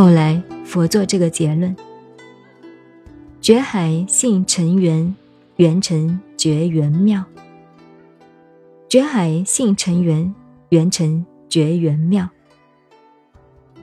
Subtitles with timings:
[0.00, 1.76] 后来佛做这个结论：
[3.42, 5.14] 觉海性成圆，
[5.56, 7.22] 圆成觉圆妙。
[8.88, 10.34] 觉海性成圆，
[10.70, 12.26] 圆成觉圆妙。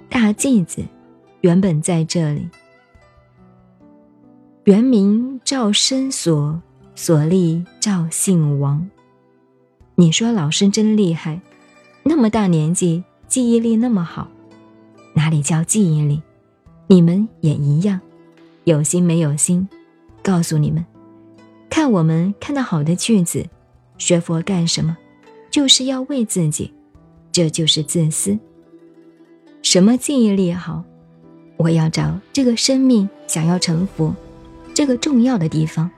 [0.09, 0.83] 大镜子
[1.41, 2.49] 原本在这里。
[4.63, 6.59] 原名赵生所，
[6.95, 8.89] 所立赵姓王。
[9.93, 11.39] 你说老师真厉害，
[12.01, 14.28] 那么大年纪，记忆力那么好，
[15.18, 16.21] 哪里叫记忆力？
[16.86, 18.00] 你们也一样，
[18.66, 19.68] 有心没有心。
[20.21, 20.86] 告诉你们，
[21.71, 23.43] 看我们看到好的句子，
[23.98, 24.96] 学佛干什么？
[25.50, 26.71] 就是要为自己，
[27.32, 28.38] 这就是自私。
[29.64, 30.84] 什么记忆力好？
[31.57, 34.16] 我要找这个生命想要成佛。
[34.76, 35.90] 这个重要的地方，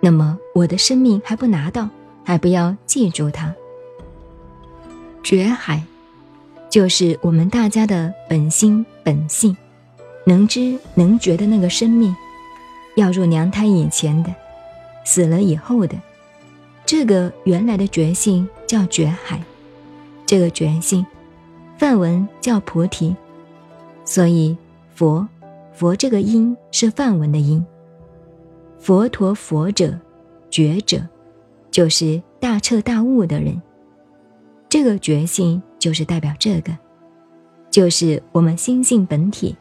[0.00, 1.88] 那么我的生命还不拿到，
[2.24, 3.54] 还不要记住它。
[5.22, 5.84] 觉海，
[6.70, 9.56] 就是我们大家的本心本性，
[10.24, 12.14] 能知能觉的那个生命，
[12.94, 14.32] 要入娘胎以前的，
[15.04, 15.96] 死了以后的，
[16.86, 19.42] 这个原来的觉性叫觉海，
[20.24, 21.04] 这个觉性，
[21.76, 23.16] 梵文叫菩提，
[24.04, 24.56] 所以
[24.94, 25.26] 佛，
[25.74, 27.66] 佛这个音是梵文的音。
[28.78, 29.98] 佛陀佛者，
[30.50, 31.02] 觉者，
[31.72, 33.60] 就是大彻大悟的人。
[34.70, 36.72] 这个觉性就是代表这个，
[37.72, 39.54] 就是我们心性本体。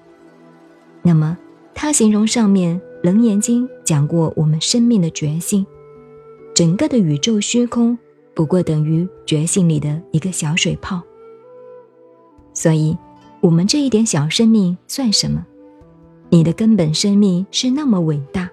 [1.02, 1.36] 那么，
[1.74, 5.66] 他形容上面《楞严经》讲过我们生命的觉性，
[6.54, 7.98] 整个的宇宙虚空
[8.36, 11.02] 不过等于觉性里的一个小水泡。
[12.54, 12.96] 所以，
[13.42, 15.44] 我们这一点小生命算什么？
[16.30, 18.48] 你的根本生命是那么伟大。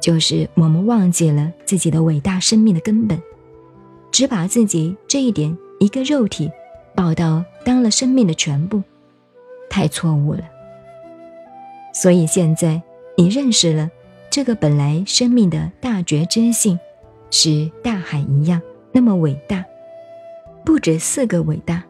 [0.00, 3.20] 就是我们忘记了自己的伟大生命的根本，
[4.12, 6.50] 只把自己这一点一个肉体
[6.94, 8.82] 抱到当了生命的全部，
[9.68, 10.40] 太错误了。
[11.92, 12.80] 所以现在
[13.18, 13.90] 你认识了
[14.30, 16.78] 这个本来生命的大觉真性，
[17.30, 18.62] 是大海一样
[18.92, 19.62] 那么伟大，
[20.64, 21.84] 不止四个伟大，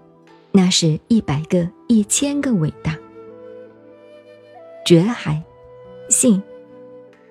[0.50, 2.98] 那是一百个、一千个伟大。
[4.84, 5.40] 觉海，
[6.08, 6.42] 性。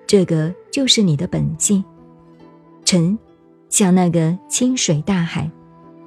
[0.06, 1.84] 这个就是你的本性，
[2.86, 3.18] 沉，
[3.68, 5.50] 像那个清水大海，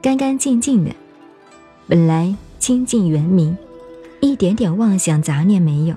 [0.07, 0.95] 干干净净的，
[1.85, 3.57] 本来清净圆明，
[4.21, 5.95] 一点点妄想杂念没有，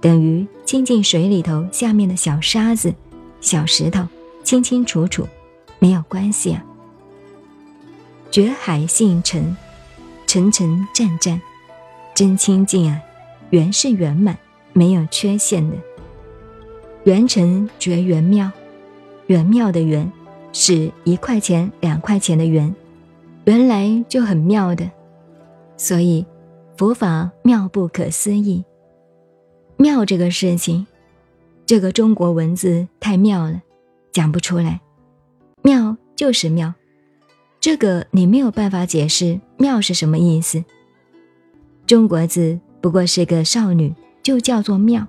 [0.00, 2.92] 等于清净水里头下面的小沙子、
[3.40, 4.04] 小石头，
[4.42, 5.28] 清清楚楚，
[5.78, 6.64] 没有关系啊。
[8.32, 9.56] 觉海性沉，
[10.26, 11.40] 沉沉湛湛，
[12.16, 13.00] 真清净啊，
[13.50, 14.36] 圆是圆满，
[14.72, 15.76] 没有缺陷的。
[17.04, 18.50] 圆成觉圆妙，
[19.28, 20.10] 圆妙的圆
[20.52, 22.74] 是一块钱、两块钱的圆，
[23.44, 24.90] 原来就很妙的，
[25.76, 26.24] 所以
[26.76, 28.64] 佛法妙不可思议。
[29.76, 30.86] 妙这个事情，
[31.66, 33.60] 这个中国文字太妙了，
[34.12, 34.80] 讲不出来。
[35.62, 36.74] 妙就是妙，
[37.60, 40.64] 这个你没有办法解释妙是什么意思。
[41.86, 45.06] 中国字不过是个少女，就叫做妙，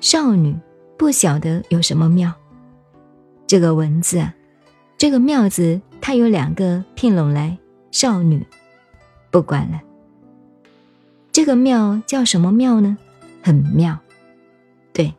[0.00, 0.56] 少女。
[0.98, 2.32] 不晓得有什么妙，
[3.46, 4.34] 这个文字啊，
[4.96, 7.58] 这个妙字，他有两个聘拢来，
[7.90, 8.46] 少女，
[9.32, 9.80] 不管了。
[11.32, 12.96] 这个庙叫什么庙呢？
[13.42, 13.98] 很妙，
[14.92, 15.12] 对，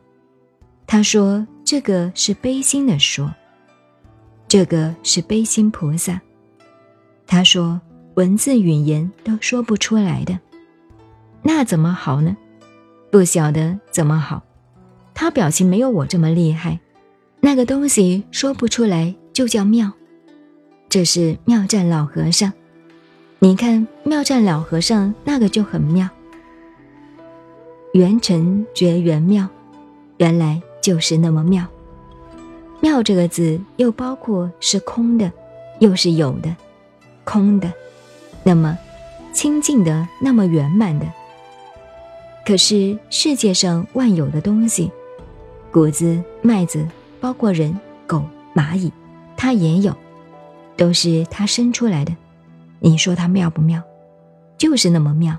[0.86, 3.30] 他说这个是悲心的说，
[4.48, 6.22] 这个是悲心菩萨，
[7.26, 7.78] 他说
[8.14, 10.40] 文字语言都说不出来的，
[11.42, 12.34] 那怎么好呢？
[13.12, 14.42] 不晓得怎么好。
[15.12, 16.80] 他表情没有我这么厉害，
[17.40, 19.92] 那个东西说不出来就叫妙。
[20.88, 22.52] 这是妙战老和尚，
[23.40, 26.08] 你看妙战老和尚那个就很妙。
[27.92, 29.48] 圆成觉元妙，
[30.16, 31.66] 原来就是那么妙。
[32.80, 35.30] 妙这个字又包括是空的，
[35.80, 36.54] 又是有的，
[37.24, 37.72] 空的，
[38.42, 38.78] 那么
[39.32, 41.06] 清净的，那么圆满的。
[42.46, 44.90] 可是世界上万有的东西。
[45.70, 46.88] 谷子、麦子，
[47.20, 48.24] 包括人、狗、
[48.54, 48.90] 蚂蚁，
[49.36, 49.94] 它也有，
[50.78, 52.16] 都是他生出来的。
[52.80, 53.82] 你说他妙不妙？
[54.56, 55.36] 就是那么妙。